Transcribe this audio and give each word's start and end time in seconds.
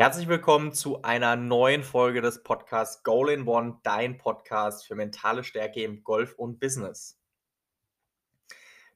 Herzlich 0.00 0.28
willkommen 0.28 0.72
zu 0.72 1.02
einer 1.02 1.36
neuen 1.36 1.82
Folge 1.82 2.22
des 2.22 2.42
Podcasts 2.42 3.02
Goal 3.02 3.28
in 3.28 3.46
One, 3.46 3.80
dein 3.82 4.16
Podcast 4.16 4.86
für 4.86 4.94
mentale 4.94 5.44
Stärke 5.44 5.82
im 5.82 6.02
Golf 6.04 6.32
und 6.38 6.58
Business. 6.58 7.20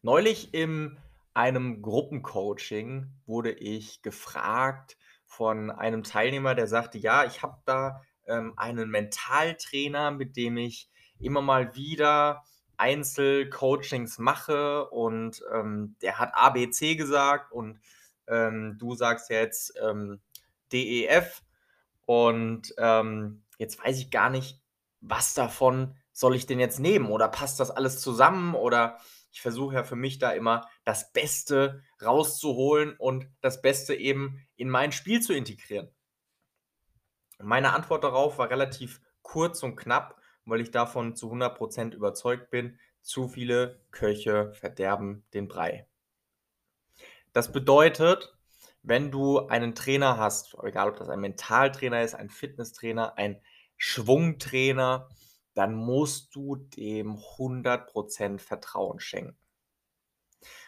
Neulich 0.01 0.55
in 0.55 0.99
einem 1.35 1.83
Gruppencoaching 1.83 3.11
wurde 3.27 3.53
ich 3.53 4.01
gefragt 4.01 4.97
von 5.27 5.71
einem 5.71 6.05
Teilnehmer, 6.05 6.55
der 6.55 6.69
sagte, 6.69 6.97
ja, 6.97 7.27
ich 7.27 7.43
habe 7.43 7.59
da 7.67 8.01
ähm, 8.27 8.55
einen 8.57 8.89
Mentaltrainer, 8.89 10.11
mit 10.11 10.39
dem 10.39 10.57
ich 10.57 10.89
immer 11.21 11.43
mal 11.43 11.77
wieder 11.77 12.45
Einzelcoachings 12.79 14.17
mache 14.17 14.89
und 14.89 15.43
ähm, 15.53 15.97
der 16.01 16.19
hat 16.19 16.31
ABC 16.33 16.97
gesagt 16.97 17.53
und 17.53 17.79
ähm, 18.27 18.79
du 18.79 18.95
sagst 18.95 19.29
jetzt 19.29 19.75
ähm, 19.83 20.23
DEF. 20.73 21.43
Und 22.07 22.75
ähm, 22.79 23.45
jetzt 23.59 23.83
weiß 23.83 23.99
ich 23.99 24.11
gar 24.11 24.31
nicht, 24.31 24.61
was 25.01 25.35
davon 25.35 25.97
soll 26.13 26.35
ich 26.37 26.47
denn 26.47 26.61
jetzt 26.61 26.81
nehmen? 26.81 27.11
Oder 27.11 27.29
passt 27.29 27.61
das 27.61 27.71
alles 27.71 28.01
zusammen? 28.01 28.55
Oder 28.55 28.99
ich 29.33 29.41
versuche 29.41 29.75
ja 29.75 29.85
für 29.85 29.97
mich 29.97 30.19
da 30.19 30.31
immer 30.31 30.69
das 30.85 31.13
Beste 31.13 31.83
rauszuholen 32.01 32.95
und 32.97 33.27
das 33.41 33.63
Beste 33.63 33.95
eben 33.95 34.47
in 34.57 34.71
mein 34.71 34.93
Spiel 34.93 35.21
zu 35.21 35.33
integrieren. 35.33 35.91
Meine 37.39 37.73
Antwort 37.73 38.05
darauf 38.05 38.39
war 38.39 38.49
relativ 38.49 39.01
kurz 39.23 39.63
und 39.65 39.75
knapp, 39.75 40.21
weil 40.45 40.61
ich 40.61 40.71
davon 40.71 41.17
zu 41.17 41.33
100% 41.33 41.95
überzeugt 41.95 42.51
bin, 42.51 42.79
zu 43.03 43.29
viele 43.29 43.81
Köche 43.91 44.53
verderben 44.55 45.25
den 45.35 45.49
Brei. 45.49 45.87
Das 47.33 47.51
bedeutet, 47.51 48.37
wenn 48.85 49.11
du 49.11 49.47
einen 49.49 49.75
Trainer 49.75 50.19
hast, 50.19 50.57
egal 50.63 50.91
ob 50.91 50.99
das 50.99 51.09
ein 51.09 51.21
Mentaltrainer 51.21 52.03
ist, 52.03 52.15
ein 52.15 52.29
Fitnesstrainer, 52.29 53.17
ein 53.17 53.41
Schwungtrainer, 53.79 55.09
dann 55.55 55.75
musst 55.75 56.35
du 56.35 56.57
dem 56.57 57.17
100% 57.17 58.39
Vertrauen 58.39 59.01
schenken. 59.01 59.39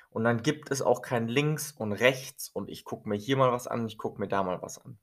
Und 0.09 0.25
dann 0.25 0.43
gibt 0.43 0.71
es 0.71 0.81
auch 0.81 1.03
kein 1.03 1.29
Links 1.29 1.73
und 1.73 1.93
Rechts 1.93 2.49
und 2.49 2.71
ich 2.71 2.85
gucke 2.85 3.07
mir 3.07 3.17
hier 3.17 3.37
mal 3.37 3.53
was 3.53 3.67
an, 3.67 3.87
ich 3.87 3.99
gucke 3.99 4.19
mir 4.19 4.29
da 4.29 4.43
mal 4.43 4.63
was 4.63 4.79
an. 4.79 4.99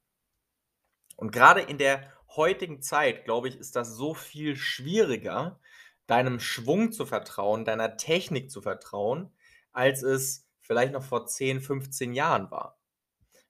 Und 1.16 1.32
gerade 1.32 1.62
in 1.62 1.78
der 1.78 2.12
heutigen 2.36 2.82
Zeit, 2.82 3.26
glaube 3.26 3.48
ich, 3.48 3.58
ist 3.58 3.76
das 3.76 3.90
so 3.90 4.16
viel 4.16 4.56
schwieriger, 4.56 5.60
deinem 6.08 6.40
Schwung 6.40 6.92
zu 6.92 7.06
vertrauen, 7.06 7.64
deiner 7.64 7.96
Technik 7.96 8.50
zu 8.50 8.64
vertrauen, 8.64 9.32
als 9.72 10.02
es 10.02 10.48
vielleicht 10.62 10.94
noch 10.94 11.04
vor 11.04 11.28
10, 11.28 11.62
15 11.62 12.14
Jahren 12.14 12.50
war. 12.50 12.80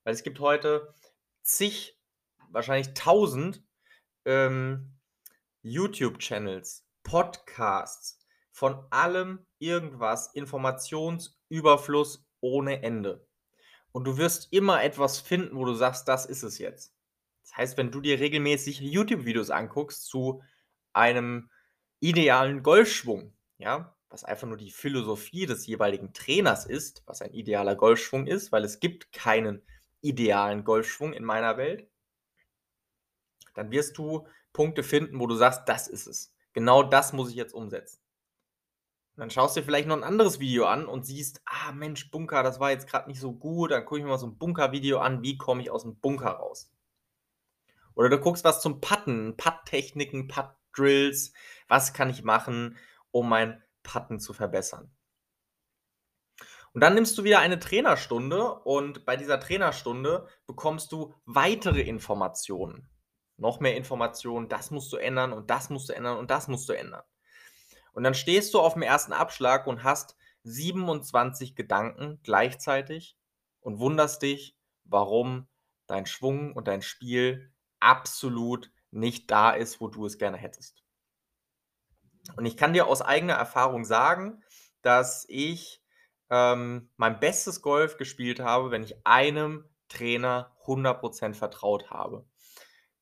Weil 0.04 0.14
es 0.14 0.24
gibt 0.24 0.40
heute 0.40 0.94
zig, 1.42 2.00
wahrscheinlich 2.50 2.94
tausend 2.94 3.64
ähm, 4.26 4.98
YouTube-Channels, 5.62 6.86
Podcasts, 7.04 8.20
von 8.52 8.86
allem 8.92 9.46
irgendwas, 9.60 10.34
Informationsüberfluss 10.34 12.26
ohne 12.42 12.84
Ende. 12.84 13.26
Und 13.92 14.06
du 14.06 14.18
wirst 14.18 14.52
immer 14.52 14.84
etwas 14.84 15.20
finden, 15.20 15.56
wo 15.56 15.66
du 15.66 15.74
sagst, 15.74 16.08
das 16.08 16.26
ist 16.26 16.44
es 16.44 16.58
jetzt. 16.58 16.94
Das 17.44 17.58
heißt, 17.58 17.78
wenn 17.78 17.92
du 17.92 18.02
dir 18.02 18.20
regelmäßig 18.20 18.80
YouTube-Videos 18.80 19.50
anguckst 19.50 20.06
zu 20.06 20.44
einem 20.94 21.50
idealen 22.00 22.64
Golfschwung, 22.64 23.34
ja, 23.58 23.96
was 24.10 24.24
einfach 24.24 24.48
nur 24.48 24.58
die 24.58 24.72
Philosophie 24.72 25.46
des 25.46 25.66
jeweiligen 25.66 26.14
Trainers 26.14 26.66
ist, 26.66 27.04
was 27.06 27.22
ein 27.22 27.34
idealer 27.34 27.76
Golfschwung 27.76 28.28
ist, 28.28 28.52
weil 28.52 28.64
es 28.64 28.80
gibt 28.80 29.12
keinen 29.12 29.64
idealen 30.04 30.64
Golfschwung 30.64 31.14
in 31.14 31.24
meiner 31.24 31.58
Welt, 31.58 31.90
dann 33.56 33.72
wirst 33.72 33.98
du 33.98 34.28
Punkte 34.52 34.84
finden, 34.84 35.20
wo 35.20 35.28
du 35.28 35.36
sagst, 35.36 35.64
das 35.68 35.88
ist 35.88 36.08
es. 36.08 36.36
Genau 36.54 36.84
das 36.84 37.14
muss 37.14 37.30
ich 37.30 37.36
jetzt 37.36 37.54
umsetzen. 37.54 38.00
Und 39.16 39.22
dann 39.22 39.30
schaust 39.30 39.56
du 39.56 39.62
dir 39.62 39.66
vielleicht 39.66 39.88
noch 39.88 39.98
ein 39.98 40.04
anderes 40.04 40.40
Video 40.40 40.66
an 40.66 40.86
und 40.86 41.06
siehst, 41.06 41.42
ah 41.46 41.72
Mensch, 41.72 42.10
Bunker, 42.10 42.42
das 42.42 42.60
war 42.60 42.72
jetzt 42.72 42.88
gerade 42.88 43.10
nicht 43.10 43.20
so 43.20 43.34
gut. 43.34 43.72
Dann 43.72 43.86
gucke 43.86 44.00
ich 44.00 44.04
mir 44.04 44.10
mal 44.10 44.18
so 44.18 44.28
ein 44.28 44.38
Bunker-Video 44.38 45.00
an, 45.00 45.22
wie 45.22 45.38
komme 45.38 45.62
ich 45.62 45.70
aus 45.70 45.84
dem 45.84 45.98
Bunker 45.98 46.32
raus. 46.32 46.72
Oder 47.96 48.10
du 48.10 48.20
guckst 48.20 48.44
was 48.44 48.62
zum 48.62 48.82
Putten, 48.82 49.38
Putt-Techniken, 49.38 50.28
Putt-Drills, 50.28 51.34
was 51.68 51.94
kann 51.94 52.10
ich 52.10 52.24
machen, 52.24 52.78
um 53.12 53.30
mein 53.30 53.62
Putten 53.84 54.20
zu 54.20 54.34
verbessern. 54.34 54.92
Und 56.74 56.82
dann 56.82 56.96
nimmst 56.96 57.18
du 57.18 57.24
wieder 57.24 57.40
eine 57.40 57.60
Trainerstunde 57.60 58.52
und 58.52 59.06
bei 59.06 59.16
dieser 59.16 59.40
Trainerstunde 59.40 60.28
bekommst 60.48 60.92
du 60.92 61.14
weitere 61.26 61.82
Informationen. 61.82 62.90
Noch 63.38 63.60
mehr 63.60 63.78
Informationen, 63.78 64.50
das 64.50 64.72
musst 64.72 64.92
du 64.92 64.98
ändern 64.98 65.34
und 65.34 65.50
das 65.52 65.70
musst 65.70 65.90
du 65.90 65.94
ändern 65.94 66.18
und 66.18 66.32
das 66.32 66.48
musst 66.48 66.68
du 66.70 66.74
ändern. 66.74 67.04
Und 67.94 68.04
dann 68.04 68.16
stehst 68.16 68.54
du 68.54 68.60
auf 68.60 68.74
dem 68.74 68.82
ersten 68.82 69.14
Abschlag 69.14 69.68
und 69.68 69.84
hast 69.84 70.16
27 70.44 71.56
Gedanken 71.56 72.20
gleichzeitig 72.24 73.18
und 73.62 73.80
wunderst 73.80 74.24
dich, 74.24 74.58
warum 74.84 75.48
dein 75.86 76.08
Schwung 76.08 76.54
und 76.54 76.68
dein 76.68 76.82
Spiel 76.82 77.52
absolut 77.80 78.72
nicht 78.90 79.30
da 79.30 79.52
ist, 79.52 79.80
wo 79.80 79.88
du 79.88 80.06
es 80.06 80.18
gerne 80.18 80.38
hättest. 80.38 80.84
Und 82.36 82.46
ich 82.46 82.58
kann 82.58 82.74
dir 82.74 82.88
aus 82.88 83.02
eigener 83.02 83.34
Erfahrung 83.34 83.86
sagen, 83.86 84.44
dass 84.82 85.26
ich 85.28 85.83
ähm, 86.30 86.90
mein 86.98 87.20
bestes 87.20 87.62
Golf 87.62 87.98
gespielt 87.98 88.40
habe, 88.40 88.72
wenn 88.72 88.84
ich 88.84 89.06
einem 89.06 89.66
Trainer 89.88 90.56
100% 90.66 91.34
vertraut 91.34 91.90
habe. 91.90 92.26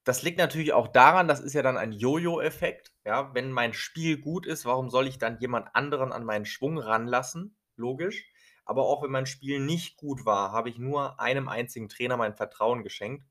Das 0.04 0.24
liegt 0.24 0.40
natürlich 0.40 0.74
auch 0.74 0.88
daran, 0.88 1.28
das 1.28 1.40
ist 1.40 1.54
ja 1.54 1.62
dann 1.62 1.78
ein 1.78 1.92
Jojo-Effekt. 1.92 2.92
Ja, 3.06 3.34
wenn 3.34 3.52
mein 3.52 3.74
Spiel 3.74 4.20
gut 4.20 4.48
ist, 4.48 4.66
warum 4.66 4.90
soll 4.90 5.08
ich 5.08 5.20
dann 5.20 5.40
jemand 5.40 5.76
anderen 5.76 6.12
an 6.12 6.26
meinen 6.26 6.46
Schwung 6.46 6.80
ranlassen? 6.80 7.56
Logisch. 7.76 8.26
Aber 8.66 8.86
auch 8.86 9.04
wenn 9.04 9.12
mein 9.12 9.26
Spiel 9.26 9.60
nicht 9.60 9.98
gut 9.98 10.26
war, 10.26 10.52
habe 10.52 10.70
ich 10.70 10.78
nur 10.78 11.20
einem 11.20 11.50
einzigen 11.50 11.90
Trainer 11.90 12.18
mein 12.18 12.36
Vertrauen 12.36 12.84
geschenkt 12.84 13.26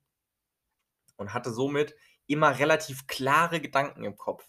und 1.16 1.34
hatte 1.34 1.50
somit 1.50 1.94
immer 2.26 2.58
relativ 2.58 3.06
klare 3.06 3.60
Gedanken 3.60 4.04
im 4.04 4.16
Kopf. 4.16 4.44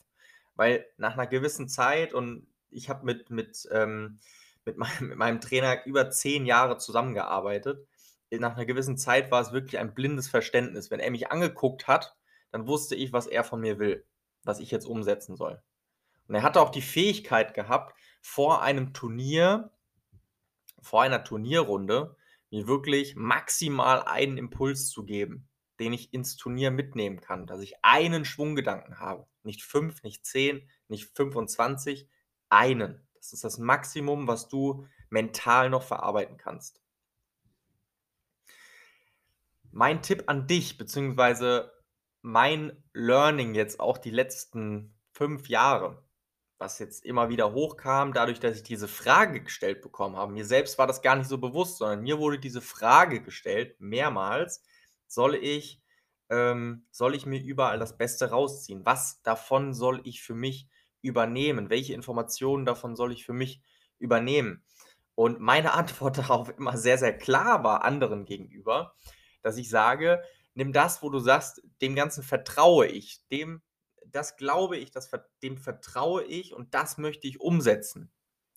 Weil 0.56 0.86
nach 0.98 1.14
einer 1.14 1.28
gewissen 1.28 1.68
Zeit 1.70 2.14
und 2.14 2.48
ich 2.70 2.90
habe 2.90 3.06
mit, 3.06 3.30
mit 3.30 3.68
ähm, 3.72 4.20
mit 4.66 4.78
meinem, 4.78 4.92
mit 5.10 5.18
meinem 5.18 5.42
Trainer 5.42 5.86
über 5.86 6.10
zehn 6.10 6.46
Jahre 6.46 6.78
zusammengearbeitet. 6.78 7.88
Nach 8.32 8.56
einer 8.56 8.66
gewissen 8.66 8.98
Zeit 8.98 9.30
war 9.30 9.42
es 9.42 9.52
wirklich 9.52 9.78
ein 9.78 9.94
blindes 9.94 10.30
Verständnis. 10.30 10.90
Wenn 10.90 11.02
er 11.02 11.12
mich 11.12 11.32
angeguckt 11.32 11.88
hat, 11.88 12.16
dann 12.52 12.66
wusste 12.68 12.96
ich, 12.96 13.12
was 13.12 13.28
er 13.28 13.44
von 13.44 13.60
mir 13.60 13.78
will, 13.80 14.06
was 14.44 14.60
ich 14.60 14.72
jetzt 14.72 14.86
umsetzen 14.86 15.36
soll. 15.36 15.62
Und 16.28 16.36
er 16.36 16.44
hatte 16.44 16.62
auch 16.62 16.70
die 16.70 16.82
Fähigkeit 16.82 17.54
gehabt, 17.54 17.94
vor 18.22 18.62
einem 18.62 18.94
Turnier, 18.94 19.72
vor 20.82 21.02
einer 21.02 21.24
Turnierrunde, 21.24 22.16
mir 22.52 22.68
wirklich 22.68 23.16
maximal 23.16 24.04
einen 24.04 24.38
Impuls 24.38 24.90
zu 24.90 25.04
geben, 25.04 25.50
den 25.80 25.94
ich 25.94 26.14
ins 26.14 26.38
Turnier 26.38 26.72
mitnehmen 26.72 27.20
kann, 27.20 27.48
dass 27.48 27.62
ich 27.62 27.76
einen 27.82 28.24
Schwunggedanken 28.24 29.00
habe. 29.00 29.28
Nicht 29.44 29.64
fünf, 29.64 30.04
nicht 30.04 30.26
zehn, 30.26 30.70
nicht 30.88 31.16
25, 31.16 32.08
einen. 32.50 33.08
Das 33.22 33.34
ist 33.34 33.44
das 33.44 33.60
Maximum, 33.60 34.28
was 34.28 34.50
du 34.50 34.88
mental 35.12 35.70
noch 35.70 35.84
verarbeiten 35.84 36.38
kannst. 36.38 36.82
Mein 39.72 40.02
Tipp 40.02 40.24
an 40.26 40.48
dich, 40.48 40.80
beziehungsweise 40.80 41.72
mein 42.24 42.84
Learning 42.94 43.54
jetzt 43.54 43.80
auch 43.80 44.00
die 44.00 44.10
letzten 44.10 44.96
fünf 45.12 45.50
Jahre, 45.50 46.04
was 46.58 46.80
jetzt 46.80 47.06
immer 47.06 47.30
wieder 47.30 47.54
hochkam, 47.54 48.12
dadurch, 48.12 48.40
dass 48.40 48.58
ich 48.58 48.64
diese 48.64 48.88
Frage 48.88 49.44
gestellt 49.44 49.82
bekommen 49.82 50.16
habe. 50.16 50.34
Mir 50.34 50.46
selbst 50.46 50.80
war 50.80 50.88
das 50.88 51.04
gar 51.04 51.16
nicht 51.16 51.28
so 51.28 51.38
bewusst, 51.38 51.78
sondern 51.78 52.02
mir 52.02 52.18
wurde 52.18 52.40
diese 52.40 52.62
Frage 52.62 53.22
gestellt, 53.22 53.80
mehrmals, 53.80 54.64
soll 55.06 55.36
ich, 55.36 55.84
ähm, 56.30 56.88
soll 56.90 57.14
ich 57.14 57.28
mir 57.28 57.42
überall 57.42 57.78
das 57.78 57.98
Beste 57.98 58.32
rausziehen? 58.32 58.84
Was 58.84 59.22
davon 59.22 59.76
soll 59.76 60.02
ich 60.06 60.24
für 60.24 60.36
mich 60.36 60.68
übernehmen? 61.02 61.70
Welche 61.70 61.94
Informationen 61.94 62.66
davon 62.66 62.96
soll 62.96 63.12
ich 63.12 63.26
für 63.26 63.34
mich 63.34 63.62
übernehmen? 64.00 64.64
Und 65.16 65.40
meine 65.40 65.74
Antwort 65.74 66.18
darauf 66.18 66.50
immer 66.58 66.78
sehr, 66.78 66.98
sehr 66.98 67.18
klar 67.18 67.64
war 67.64 67.84
anderen 67.84 68.26
gegenüber, 68.26 68.96
dass 69.42 69.58
ich 69.58 69.70
sage, 69.70 70.22
nimm 70.54 70.74
das, 70.74 71.02
wo 71.02 71.10
du 71.10 71.20
sagst, 71.20 71.62
dem 71.82 71.96
Ganzen 71.96 72.24
vertraue 72.24 72.88
ich, 72.88 73.26
dem, 73.32 73.62
das 74.06 74.36
glaube 74.36 74.78
ich, 74.78 74.92
das, 74.92 75.10
dem 75.42 75.58
vertraue 75.58 76.24
ich 76.24 76.54
und 76.54 76.74
das 76.74 76.98
möchte 76.98 77.28
ich 77.28 77.40
umsetzen. 77.40 78.12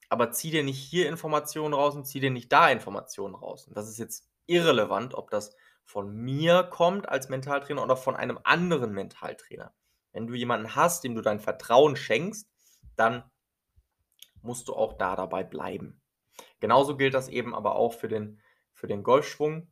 Aber 0.08 0.30
zieh 0.30 0.50
dir 0.50 0.62
nicht 0.62 0.78
hier 0.78 1.08
Informationen 1.08 1.74
raus 1.74 1.94
und 1.94 2.04
zieh 2.04 2.20
dir 2.20 2.30
nicht 2.30 2.52
da 2.52 2.68
Informationen 2.70 3.34
raus. 3.34 3.66
Und 3.66 3.76
das 3.76 3.88
ist 3.88 3.98
jetzt 3.98 4.28
irrelevant, 4.46 5.14
ob 5.14 5.30
das 5.30 5.56
von 5.84 6.14
mir 6.14 6.64
kommt 6.64 7.08
als 7.08 7.28
Mentaltrainer 7.28 7.82
oder 7.82 7.96
von 7.96 8.16
einem 8.16 8.38
anderen 8.42 8.92
Mentaltrainer. 8.92 9.72
Wenn 10.14 10.26
du 10.26 10.34
jemanden 10.34 10.74
hast, 10.74 11.04
dem 11.04 11.14
du 11.14 11.20
dein 11.20 11.40
Vertrauen 11.40 11.96
schenkst, 11.96 12.48
dann 12.96 13.24
musst 14.40 14.68
du 14.68 14.74
auch 14.74 14.94
da 14.94 15.16
dabei 15.16 15.42
bleiben. 15.42 16.00
Genauso 16.60 16.96
gilt 16.96 17.14
das 17.14 17.28
eben 17.28 17.54
aber 17.54 17.74
auch 17.74 17.92
für 17.92 18.08
den, 18.08 18.40
für 18.72 18.86
den 18.86 19.02
Golfschwung, 19.02 19.68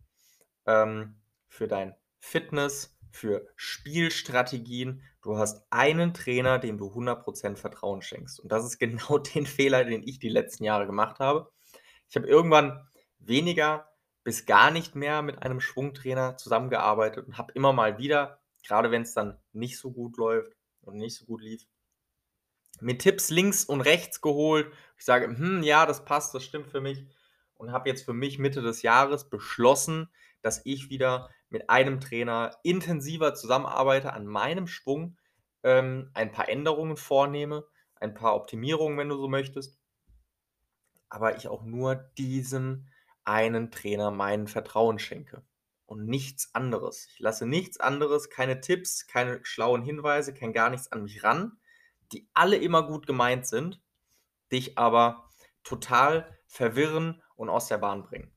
ähm, 0.67 1.23
für 1.49 1.69
dein 1.69 1.95
Fitness, 2.19 2.99
für 3.13 3.47
Spielstrategien. 3.55 5.03
Du 5.23 5.37
hast 5.39 5.65
einen 5.71 6.13
Trainer, 6.13 6.59
dem 6.59 6.77
du 6.77 6.89
100% 6.89 7.57
Vertrauen 7.57 8.03
schenkst. 8.03 8.41
Und 8.41 8.51
das 8.51 8.65
ist 8.65 8.79
genau 8.79 9.19
den 9.35 9.47
Fehler, 9.47 9.85
den 9.85 10.03
ich 10.03 10.19
die 10.19 10.29
letzten 10.29 10.65
Jahre 10.65 10.87
gemacht 10.87 11.21
habe. 11.21 11.51
Ich 12.09 12.17
habe 12.17 12.27
irgendwann 12.27 12.85
weniger 13.19 13.89
bis 14.25 14.45
gar 14.47 14.71
nicht 14.71 14.97
mehr 14.97 15.23
mit 15.23 15.43
einem 15.43 15.61
Schwungtrainer 15.61 16.37
zusammengearbeitet 16.37 17.27
und 17.27 17.39
habe 17.39 17.53
immer 17.55 17.73
mal 17.73 17.99
wieder, 17.99 18.42
gerade 18.63 18.91
wenn 18.91 19.03
es 19.03 19.15
dann 19.15 19.39
nicht 19.53 19.79
so 19.79 19.93
gut 19.93 20.17
läuft 20.17 20.53
und 20.83 20.97
nicht 20.97 21.17
so 21.17 21.25
gut 21.25 21.43
lief, 21.43 21.67
mir 22.81 22.99
Tipps 22.99 23.31
links 23.31 23.65
und 23.65 23.81
rechts 23.81 24.21
geholt. 24.21 24.73
Ich 24.97 25.05
sage, 25.05 25.27
hm, 25.27 25.63
ja, 25.63 25.87
das 25.87 26.05
passt, 26.05 26.35
das 26.35 26.45
stimmt 26.45 26.69
für 26.69 26.81
mich. 26.81 27.07
Und 27.55 27.71
habe 27.73 27.89
jetzt 27.89 28.05
für 28.05 28.13
mich 28.13 28.39
Mitte 28.39 28.63
des 28.63 28.83
Jahres 28.83 29.29
beschlossen, 29.29 30.09
dass 30.41 30.63
ich 30.65 30.91
wieder 30.91 31.31
mit 31.49 31.71
einem 31.71 32.01
Trainer 32.01 32.57
intensiver 32.65 33.35
zusammenarbeite 33.35 34.13
an 34.13 34.27
meinem 34.27 34.67
Schwung, 34.67 35.17
ähm, 35.63 36.11
ein 36.15 36.33
paar 36.33 36.49
Änderungen 36.49 36.97
vornehme, 36.97 37.65
ein 37.97 38.15
paar 38.15 38.35
Optimierungen, 38.35 38.99
wenn 38.99 39.09
du 39.09 39.17
so 39.17 39.29
möchtest. 39.29 39.79
Aber 41.09 41.37
ich 41.37 41.47
auch 41.47 41.63
nur 41.63 41.95
diesem 41.95 42.89
einen 43.25 43.71
Trainer 43.71 44.11
meinen 44.11 44.49
Vertrauen 44.49 44.99
schenke 44.99 45.45
und 45.93 46.07
nichts 46.07 46.55
anderes. 46.55 47.07
Ich 47.13 47.19
lasse 47.21 47.47
nichts 47.47 47.79
anderes, 47.79 48.31
keine 48.31 48.63
Tipps, 48.63 49.07
keine 49.07 49.45
schlauen 49.45 49.83
Hinweise, 49.83 50.33
kein 50.33 50.55
gar 50.55 50.71
nichts 50.71 50.91
an 50.91 51.03
mich 51.03 51.23
ran, 51.23 51.59
die 52.13 52.31
alle 52.33 52.57
immer 52.57 52.87
gut 52.87 53.07
gemeint 53.07 53.47
sind, 53.47 53.79
dich 54.51 54.79
aber 54.79 55.29
total 55.65 56.39
verwirren 56.47 57.23
und 57.37 57.51
aus 57.51 57.69
der 57.69 57.77
Bahn 57.77 58.05
bringen. 58.05 58.35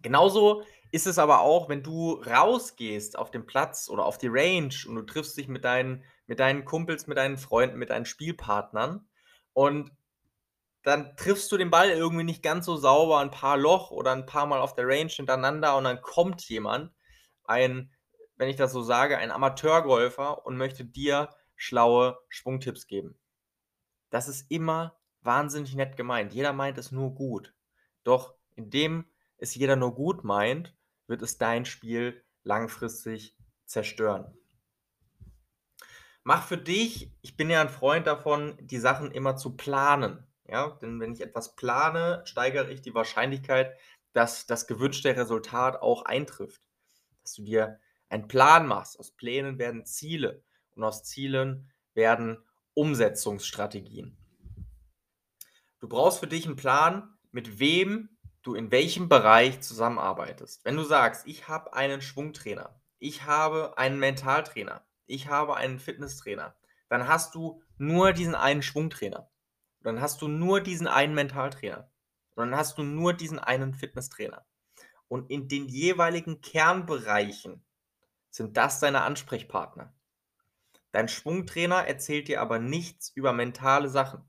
Genauso 0.00 0.62
ist 0.92 1.08
es 1.08 1.18
aber 1.18 1.40
auch, 1.40 1.68
wenn 1.68 1.82
du 1.82 2.12
rausgehst 2.12 3.18
auf 3.18 3.32
den 3.32 3.44
Platz 3.44 3.88
oder 3.88 4.04
auf 4.04 4.16
die 4.16 4.30
Range 4.30 4.74
und 4.86 4.94
du 4.94 5.02
triffst 5.02 5.36
dich 5.36 5.48
mit 5.48 5.64
deinen, 5.64 6.04
mit 6.28 6.38
deinen 6.38 6.64
Kumpels, 6.64 7.08
mit 7.08 7.18
deinen 7.18 7.36
Freunden, 7.36 7.78
mit 7.78 7.90
deinen 7.90 8.06
Spielpartnern 8.06 9.08
und 9.54 9.90
dann 10.82 11.16
triffst 11.16 11.50
du 11.52 11.56
den 11.56 11.70
Ball 11.70 11.90
irgendwie 11.90 12.24
nicht 12.24 12.42
ganz 12.42 12.66
so 12.66 12.76
sauber, 12.76 13.20
ein 13.20 13.30
paar 13.30 13.56
Loch 13.56 13.90
oder 13.90 14.12
ein 14.12 14.26
paar 14.26 14.46
Mal 14.46 14.60
auf 14.60 14.74
der 14.74 14.86
Range 14.86 15.10
hintereinander 15.10 15.76
und 15.76 15.84
dann 15.84 16.00
kommt 16.02 16.48
jemand, 16.48 16.92
ein, 17.44 17.92
wenn 18.36 18.48
ich 18.48 18.56
das 18.56 18.72
so 18.72 18.82
sage, 18.82 19.18
ein 19.18 19.30
Amateurgolfer 19.30 20.44
und 20.44 20.56
möchte 20.56 20.84
dir 20.84 21.30
schlaue 21.54 22.18
Schwungtipps 22.28 22.86
geben. 22.86 23.18
Das 24.10 24.28
ist 24.28 24.50
immer 24.50 24.98
wahnsinnig 25.20 25.74
nett 25.74 25.96
gemeint. 25.96 26.32
Jeder 26.32 26.52
meint 26.52 26.78
es 26.78 26.92
nur 26.92 27.14
gut. 27.14 27.54
Doch 28.04 28.34
indem 28.56 29.06
es 29.38 29.54
jeder 29.54 29.76
nur 29.76 29.94
gut 29.94 30.24
meint, 30.24 30.74
wird 31.06 31.22
es 31.22 31.38
dein 31.38 31.64
Spiel 31.64 32.24
langfristig 32.42 33.36
zerstören. 33.64 34.36
Mach 36.24 36.46
für 36.46 36.58
dich, 36.58 37.12
ich 37.22 37.36
bin 37.36 37.50
ja 37.50 37.60
ein 37.60 37.68
Freund 37.68 38.06
davon, 38.06 38.56
die 38.60 38.78
Sachen 38.78 39.10
immer 39.10 39.36
zu 39.36 39.56
planen. 39.56 40.26
Ja, 40.52 40.76
denn 40.82 41.00
wenn 41.00 41.14
ich 41.14 41.22
etwas 41.22 41.56
plane, 41.56 42.20
steigere 42.26 42.70
ich 42.70 42.82
die 42.82 42.94
Wahrscheinlichkeit, 42.94 43.74
dass 44.12 44.44
das 44.44 44.66
gewünschte 44.66 45.16
Resultat 45.16 45.80
auch 45.80 46.04
eintrifft. 46.04 46.60
Dass 47.22 47.32
du 47.32 47.42
dir 47.42 47.80
einen 48.10 48.28
Plan 48.28 48.66
machst. 48.66 49.00
Aus 49.00 49.12
Plänen 49.12 49.58
werden 49.58 49.86
Ziele 49.86 50.44
und 50.76 50.84
aus 50.84 51.04
Zielen 51.04 51.72
werden 51.94 52.36
Umsetzungsstrategien. 52.74 54.18
Du 55.80 55.88
brauchst 55.88 56.18
für 56.18 56.26
dich 56.26 56.44
einen 56.44 56.56
Plan, 56.56 57.16
mit 57.30 57.58
wem 57.58 58.10
du 58.42 58.54
in 58.54 58.70
welchem 58.70 59.08
Bereich 59.08 59.62
zusammenarbeitest. 59.62 60.66
Wenn 60.66 60.76
du 60.76 60.82
sagst, 60.82 61.26
ich 61.26 61.48
habe 61.48 61.72
einen 61.72 62.02
Schwungtrainer, 62.02 62.78
ich 62.98 63.24
habe 63.24 63.78
einen 63.78 63.98
Mentaltrainer, 63.98 64.84
ich 65.06 65.28
habe 65.28 65.56
einen 65.56 65.78
Fitnesstrainer, 65.78 66.54
dann 66.90 67.08
hast 67.08 67.34
du 67.34 67.62
nur 67.78 68.12
diesen 68.12 68.34
einen 68.34 68.60
Schwungtrainer. 68.60 69.31
Dann 69.86 70.00
hast 70.00 70.22
du 70.22 70.28
nur 70.28 70.60
diesen 70.60 70.86
einen 70.86 71.14
Mentaltrainer. 71.14 71.90
Und 72.34 72.50
dann 72.50 72.56
hast 72.56 72.78
du 72.78 72.82
nur 72.82 73.12
diesen 73.12 73.38
einen 73.38 73.74
Fitnesstrainer. 73.74 74.46
Und 75.08 75.30
in 75.30 75.48
den 75.48 75.68
jeweiligen 75.68 76.40
Kernbereichen 76.40 77.62
sind 78.30 78.56
das 78.56 78.80
deine 78.80 79.02
Ansprechpartner. 79.02 79.94
Dein 80.90 81.08
Schwungtrainer 81.08 81.86
erzählt 81.86 82.28
dir 82.28 82.40
aber 82.40 82.58
nichts 82.58 83.10
über 83.14 83.32
mentale 83.32 83.88
Sachen. 83.88 84.28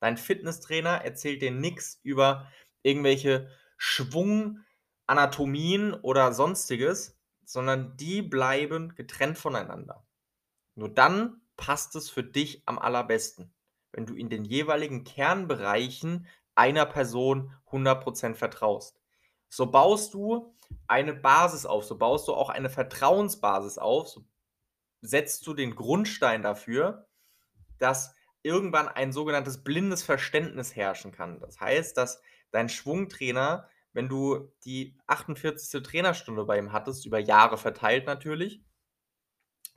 Dein 0.00 0.16
Fitnesstrainer 0.16 1.04
erzählt 1.04 1.42
dir 1.42 1.50
nichts 1.50 2.00
über 2.02 2.50
irgendwelche 2.82 3.50
Schwunganatomien 3.76 5.94
oder 5.94 6.32
sonstiges, 6.32 7.18
sondern 7.44 7.96
die 7.96 8.22
bleiben 8.22 8.94
getrennt 8.94 9.38
voneinander. 9.38 10.06
Nur 10.74 10.88
dann 10.88 11.42
passt 11.56 11.94
es 11.96 12.10
für 12.10 12.24
dich 12.24 12.62
am 12.66 12.78
allerbesten, 12.78 13.54
wenn 13.94 14.06
du 14.06 14.14
in 14.14 14.28
den 14.28 14.44
jeweiligen 14.44 15.04
Kernbereichen 15.04 16.26
einer 16.54 16.84
Person 16.84 17.52
100% 17.70 18.34
vertraust. 18.34 19.00
So 19.48 19.70
baust 19.70 20.14
du 20.14 20.54
eine 20.88 21.14
Basis 21.14 21.64
auf, 21.64 21.84
so 21.84 21.96
baust 21.96 22.26
du 22.26 22.34
auch 22.34 22.48
eine 22.48 22.70
Vertrauensbasis 22.70 23.78
auf, 23.78 24.08
so 24.08 24.24
setzt 25.00 25.46
du 25.46 25.54
den 25.54 25.76
Grundstein 25.76 26.42
dafür, 26.42 27.06
dass 27.78 28.14
irgendwann 28.42 28.88
ein 28.88 29.12
sogenanntes 29.12 29.62
blindes 29.62 30.02
Verständnis 30.02 30.74
herrschen 30.74 31.12
kann. 31.12 31.38
Das 31.40 31.60
heißt, 31.60 31.96
dass 31.96 32.20
dein 32.50 32.68
Schwungtrainer, 32.68 33.68
wenn 33.92 34.08
du 34.08 34.52
die 34.64 34.98
48. 35.06 35.82
Trainerstunde 35.82 36.44
bei 36.44 36.58
ihm 36.58 36.72
hattest, 36.72 37.06
über 37.06 37.18
Jahre 37.18 37.58
verteilt 37.58 38.06
natürlich, 38.06 38.60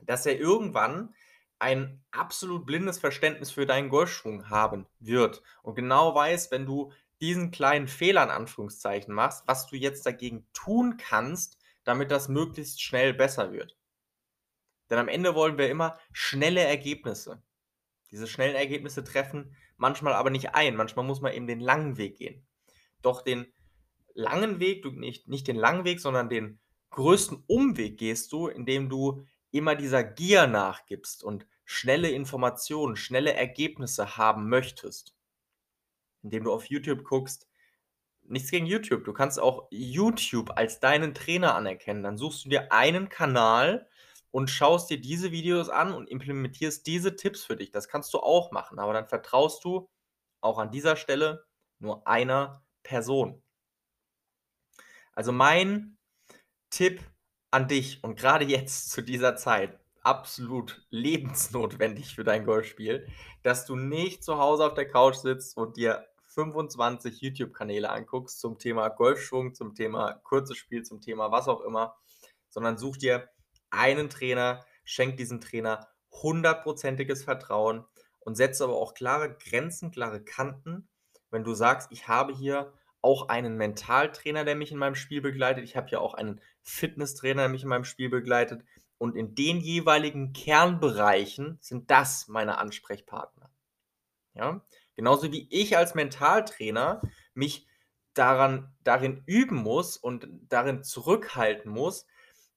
dass 0.00 0.26
er 0.26 0.38
irgendwann 0.38 1.14
ein 1.58 2.02
absolut 2.10 2.66
blindes 2.66 2.98
Verständnis 2.98 3.50
für 3.50 3.66
deinen 3.66 3.88
Golfschwung 3.88 4.48
haben 4.48 4.86
wird 5.00 5.42
und 5.62 5.74
genau 5.74 6.14
weiß, 6.14 6.50
wenn 6.50 6.66
du 6.66 6.92
diesen 7.20 7.50
kleinen 7.50 7.88
Fehler 7.88 8.22
in 8.22 8.30
Anführungszeichen 8.30 9.12
machst, 9.12 9.42
was 9.46 9.66
du 9.66 9.76
jetzt 9.76 10.06
dagegen 10.06 10.46
tun 10.52 10.96
kannst, 10.98 11.58
damit 11.84 12.10
das 12.10 12.28
möglichst 12.28 12.82
schnell 12.82 13.12
besser 13.12 13.52
wird. 13.52 13.76
Denn 14.90 14.98
am 14.98 15.08
Ende 15.08 15.34
wollen 15.34 15.58
wir 15.58 15.68
immer 15.68 15.98
schnelle 16.12 16.60
Ergebnisse. 16.60 17.42
Diese 18.10 18.26
schnellen 18.26 18.56
Ergebnisse 18.56 19.04
treffen 19.04 19.54
manchmal 19.76 20.14
aber 20.14 20.30
nicht 20.30 20.54
ein. 20.54 20.76
Manchmal 20.76 21.04
muss 21.04 21.20
man 21.20 21.32
eben 21.32 21.46
den 21.46 21.60
langen 21.60 21.98
Weg 21.98 22.16
gehen. 22.16 22.46
Doch 23.02 23.22
den 23.22 23.52
langen 24.14 24.60
Weg, 24.60 24.82
du 24.82 24.90
nicht, 24.90 25.28
nicht 25.28 25.46
den 25.46 25.56
langen 25.56 25.84
Weg, 25.84 26.00
sondern 26.00 26.28
den 26.28 26.58
größten 26.90 27.44
Umweg 27.46 27.98
gehst 27.98 28.32
du, 28.32 28.48
indem 28.48 28.88
du 28.88 29.26
immer 29.50 29.74
dieser 29.74 30.04
Gier 30.04 30.46
nachgibst 30.46 31.24
und 31.24 31.46
schnelle 31.64 32.10
Informationen, 32.10 32.96
schnelle 32.96 33.34
Ergebnisse 33.34 34.16
haben 34.16 34.48
möchtest. 34.48 35.14
Indem 36.22 36.44
du 36.44 36.52
auf 36.52 36.66
YouTube 36.66 37.04
guckst, 37.04 37.48
nichts 38.22 38.50
gegen 38.50 38.66
YouTube, 38.66 39.04
du 39.04 39.12
kannst 39.12 39.38
auch 39.40 39.68
YouTube 39.70 40.50
als 40.56 40.80
deinen 40.80 41.14
Trainer 41.14 41.54
anerkennen. 41.54 42.02
Dann 42.02 42.18
suchst 42.18 42.44
du 42.44 42.48
dir 42.48 42.72
einen 42.72 43.08
Kanal 43.08 43.88
und 44.30 44.50
schaust 44.50 44.90
dir 44.90 45.00
diese 45.00 45.32
Videos 45.32 45.68
an 45.68 45.94
und 45.94 46.08
implementierst 46.08 46.86
diese 46.86 47.16
Tipps 47.16 47.44
für 47.44 47.56
dich. 47.56 47.70
Das 47.70 47.88
kannst 47.88 48.12
du 48.14 48.18
auch 48.18 48.50
machen, 48.52 48.78
aber 48.78 48.92
dann 48.92 49.08
vertraust 49.08 49.64
du 49.64 49.88
auch 50.40 50.58
an 50.58 50.70
dieser 50.70 50.96
Stelle 50.96 51.46
nur 51.78 52.06
einer 52.06 52.62
Person. 52.82 53.42
Also 55.14 55.32
mein 55.32 55.98
Tipp 56.70 57.02
an 57.50 57.68
dich 57.68 58.02
und 58.02 58.18
gerade 58.18 58.44
jetzt 58.44 58.90
zu 58.90 59.02
dieser 59.02 59.36
Zeit 59.36 59.78
absolut 60.02 60.86
lebensnotwendig 60.90 62.14
für 62.14 62.24
dein 62.24 62.44
Golfspiel, 62.44 63.06
dass 63.42 63.66
du 63.66 63.76
nicht 63.76 64.22
zu 64.22 64.38
Hause 64.38 64.66
auf 64.66 64.74
der 64.74 64.88
Couch 64.88 65.16
sitzt 65.16 65.56
und 65.56 65.76
dir 65.76 66.06
25 66.28 67.20
YouTube-Kanäle 67.20 67.90
anguckst 67.90 68.40
zum 68.40 68.58
Thema 68.58 68.88
Golfschwung, 68.88 69.54
zum 69.54 69.74
Thema 69.74 70.14
kurzes 70.22 70.56
Spiel, 70.56 70.82
zum 70.82 71.00
Thema 71.00 71.32
was 71.32 71.48
auch 71.48 71.60
immer, 71.62 71.96
sondern 72.48 72.78
such 72.78 72.96
dir 72.98 73.28
einen 73.70 74.08
Trainer, 74.08 74.64
schenk 74.84 75.16
diesem 75.16 75.40
Trainer 75.40 75.88
hundertprozentiges 76.22 77.24
Vertrauen 77.24 77.84
und 78.20 78.36
setze 78.36 78.64
aber 78.64 78.76
auch 78.76 78.94
klare 78.94 79.36
Grenzen, 79.36 79.90
klare 79.90 80.22
Kanten. 80.22 80.88
Wenn 81.30 81.44
du 81.44 81.54
sagst, 81.54 81.92
ich 81.92 82.08
habe 82.08 82.32
hier 82.32 82.72
auch 83.00 83.28
einen 83.28 83.56
Mentaltrainer, 83.56 84.44
der 84.44 84.56
mich 84.56 84.72
in 84.72 84.78
meinem 84.78 84.94
Spiel 84.94 85.20
begleitet, 85.20 85.64
ich 85.64 85.76
habe 85.76 85.88
hier 85.88 86.00
auch 86.00 86.14
einen 86.14 86.40
Fitnesstrainer, 86.68 87.48
mich 87.48 87.62
in 87.62 87.68
meinem 87.68 87.84
Spiel 87.84 88.08
begleitet 88.08 88.62
und 88.98 89.16
in 89.16 89.34
den 89.34 89.60
jeweiligen 89.60 90.32
Kernbereichen 90.32 91.58
sind 91.60 91.90
das 91.90 92.28
meine 92.28 92.58
Ansprechpartner. 92.58 93.50
Ja? 94.34 94.64
Genauso 94.94 95.32
wie 95.32 95.48
ich 95.50 95.76
als 95.76 95.94
Mentaltrainer 95.94 97.00
mich 97.34 97.66
daran, 98.14 98.74
darin 98.82 99.22
üben 99.26 99.56
muss 99.56 99.96
und 99.96 100.28
darin 100.48 100.82
zurückhalten 100.82 101.70
muss, 101.70 102.06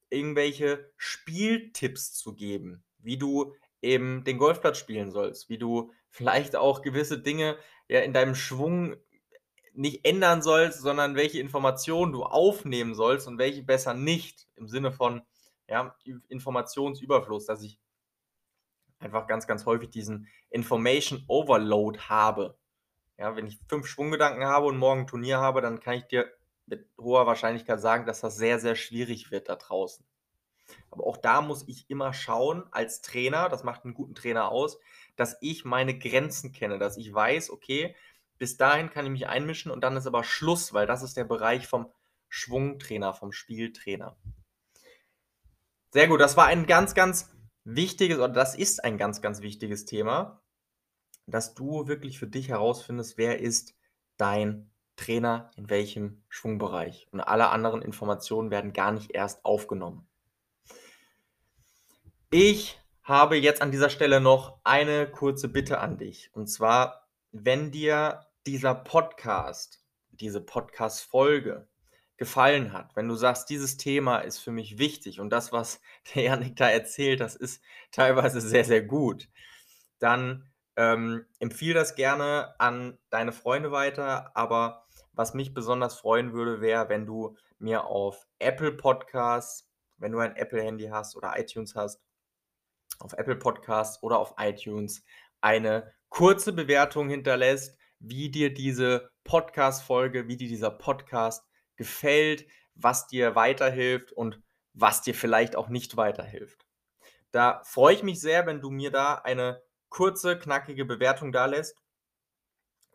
irgendwelche 0.10 0.92
Spieltipps 0.98 2.14
zu 2.14 2.34
geben, 2.34 2.84
wie 2.98 3.18
du 3.18 3.56
eben 3.82 4.24
den 4.24 4.38
Golfplatz 4.38 4.78
spielen 4.78 5.12
sollst, 5.12 5.50
wie 5.50 5.58
du 5.58 5.92
vielleicht 6.10 6.56
auch 6.56 6.82
gewisse 6.82 7.20
Dinge 7.20 7.58
ja 7.88 8.02
in 8.02 8.14
deinem 8.14 8.36
Schwung 8.36 8.98
nicht 9.74 10.06
ändern 10.06 10.42
sollst, 10.42 10.82
sondern 10.82 11.16
welche 11.16 11.40
Informationen 11.40 12.12
du 12.12 12.24
aufnehmen 12.24 12.94
sollst 12.94 13.28
und 13.28 13.38
welche 13.38 13.64
besser 13.64 13.94
nicht. 13.94 14.48
Im 14.56 14.68
Sinne 14.68 14.92
von 14.92 15.22
ja, 15.68 15.96
Informationsüberfluss, 16.28 17.46
dass 17.46 17.64
ich 17.64 17.80
einfach 19.00 19.28
ganz, 19.28 19.48
ganz 19.48 19.66
häufig 19.66 19.90
diesen 19.90 20.28
Information 20.50 21.24
Overload 21.28 22.00
habe. 22.02 22.58
Ja, 23.18 23.36
wenn 23.36 23.48
ich 23.48 23.60
fünf 23.68 23.88
Schwunggedanken 23.88 24.46
habe 24.46 24.68
und 24.68 24.78
morgen 24.78 25.02
ein 25.02 25.08
Turnier 25.08 25.40
habe, 25.40 25.62
dann 25.62 25.80
kann 25.80 25.96
ich 25.96 26.06
dir 26.06 26.32
mit 26.66 26.88
hoher 26.98 27.26
Wahrscheinlichkeit 27.26 27.80
sagen, 27.80 28.06
dass 28.06 28.22
das 28.22 28.36
sehr, 28.36 28.60
sehr 28.60 28.76
schwierig 28.76 29.32
wird 29.32 29.50
da 29.50 29.56
draußen. 29.56 30.06
Aber 30.90 31.06
auch 31.06 31.18
da 31.18 31.42
muss 31.42 31.68
ich 31.68 31.90
immer 31.90 32.14
schauen, 32.14 32.64
als 32.72 33.02
Trainer, 33.02 33.50
das 33.50 33.64
macht 33.64 33.84
einen 33.84 33.94
guten 33.94 34.16
Trainer 34.16 34.50
aus, 34.50 34.80
dass 35.16 35.38
ich 35.42 35.66
meine 35.66 35.98
Grenzen 35.98 36.52
kenne, 36.52 36.80
dass 36.80 36.98
ich 36.98 37.14
weiß, 37.14 37.50
okay, 37.50 37.96
bis 38.42 38.58
dahin 38.58 38.90
kann 38.90 39.06
ich 39.06 39.12
mich 39.12 39.28
einmischen 39.28 39.70
und 39.70 39.84
dann 39.84 39.96
ist 39.96 40.08
aber 40.08 40.24
Schluss, 40.24 40.74
weil 40.74 40.88
das 40.88 41.04
ist 41.04 41.16
der 41.16 41.26
Bereich 41.26 41.68
vom 41.68 41.94
Schwungtrainer, 42.28 43.14
vom 43.14 43.32
Spieltrainer. 43.32 44.18
Sehr 45.92 46.08
gut, 46.08 46.20
das 46.20 46.38
war 46.38 46.48
ein 46.48 46.66
ganz, 46.66 46.96
ganz 46.96 47.30
wichtiges, 47.66 48.18
oder 48.18 48.30
das 48.30 48.56
ist 48.56 48.84
ein 48.84 48.98
ganz, 48.98 49.22
ganz 49.22 49.42
wichtiges 49.42 49.86
Thema, 49.86 50.42
dass 51.28 51.54
du 51.54 51.86
wirklich 51.86 52.18
für 52.18 52.26
dich 52.26 52.50
herausfindest, 52.50 53.20
wer 53.20 53.40
ist 53.40 53.76
dein 54.18 54.72
Trainer 54.96 55.52
in 55.56 55.70
welchem 55.70 56.24
Schwungbereich. 56.28 57.10
Und 57.12 57.20
alle 57.22 57.50
anderen 57.50 57.84
Informationen 57.84 58.50
werden 58.50 58.74
gar 58.74 58.92
nicht 58.92 59.12
erst 59.12 59.46
aufgenommen. 59.46 60.10
Ich 62.32 62.82
habe 63.04 63.36
jetzt 63.36 63.62
an 63.62 63.70
dieser 63.70 63.92
Stelle 63.92 64.20
noch 64.20 64.62
eine 64.64 65.06
kurze 65.06 65.48
Bitte 65.48 65.80
an 65.80 66.00
dich. 66.00 66.32
Und 66.34 66.48
zwar, 66.48 67.08
wenn 67.32 67.70
dir 67.70 68.26
dieser 68.46 68.76
Podcast, 68.76 69.84
diese 70.10 70.42
Podcast-Folge 70.42 71.68
gefallen 72.18 72.72
hat, 72.72 72.96
wenn 72.96 73.08
du 73.08 73.16
sagst, 73.16 73.50
dieses 73.50 73.78
Thema 73.78 74.20
ist 74.20 74.38
für 74.38 74.52
mich 74.52 74.78
wichtig 74.78 75.20
und 75.20 75.32
das, 75.32 75.52
was 75.52 75.82
der 76.16 76.24
Janik 76.24 76.56
da 76.56 76.70
erzählt, 76.70 77.20
das 77.20 77.36
ist 77.36 77.64
teilweise 77.92 78.42
sehr, 78.42 78.64
sehr 78.64 78.84
gut, 78.84 79.30
dann 80.00 80.52
ähm, 80.76 81.26
empfiehl 81.40 81.74
das 81.74 81.96
gerne 81.96 82.56
an 82.60 82.98
deine 83.10 83.32
Freunde 83.32 83.72
weiter. 83.72 84.36
Aber 84.36 84.88
was 85.14 85.34
mich 85.34 85.54
besonders 85.54 85.96
freuen 85.96 86.34
würde, 86.34 86.62
wäre, 86.62 86.90
wenn 86.90 87.06
du 87.06 87.38
mir 87.60 87.86
auf 87.86 88.28
Apple 88.40 88.72
Podcasts, 88.72 89.70
wenn 89.98 90.12
du 90.12 90.20
ein 90.20 90.36
Apple-Handy 90.36 90.88
hast 90.88 91.16
oder 91.16 91.38
iTunes 91.38 91.76
hast, 91.76 92.02
auf 93.00 93.14
Apple 93.14 93.36
Podcasts 93.36 94.02
oder 94.02 94.20
auf 94.20 94.34
iTunes 94.40 95.04
eine 95.42 95.94
kurze 96.10 96.54
Bewertung 96.54 97.10
hinterlässt, 97.10 97.78
wie 98.02 98.30
dir 98.30 98.54
diese 98.54 99.12
Podcast-Folge, 99.24 100.28
wie 100.28 100.38
dir 100.38 100.48
dieser 100.48 100.72
Podcast 100.72 101.44
gefällt, 101.76 102.46
was 102.76 103.08
dir 103.08 103.36
weiterhilft 103.36 104.12
und 104.12 104.42
was 104.74 105.02
dir 105.02 105.14
vielleicht 105.14 105.56
auch 105.56 105.70
nicht 105.70 105.98
weiterhilft. 105.98 106.66
Da 107.32 107.62
freue 107.64 107.94
ich 107.96 108.04
mich 108.04 108.20
sehr, 108.20 108.46
wenn 108.46 108.62
du 108.62 108.72
mir 108.72 108.92
da 108.92 109.16
eine 109.16 109.62
kurze, 109.90 110.38
knackige 110.38 110.86
Bewertung 110.86 111.32
da 111.32 111.46
lässt. 111.46 111.78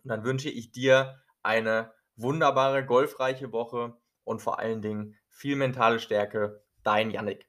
Und 0.03 0.11
dann 0.11 0.25
wünsche 0.25 0.51
ich 0.51 0.73
dir 0.73 1.23
eine 1.43 1.93
wunderbare, 2.17 2.85
golfreiche 2.85 3.53
Woche 3.53 3.97
und 4.25 4.43
vor 4.43 4.59
allen 4.59 4.83
Dingen 4.83 5.17
viel 5.29 5.57
mentale 5.57 6.01
Stärke. 6.01 6.63
Dein 6.83 7.11
Yannick. 7.11 7.46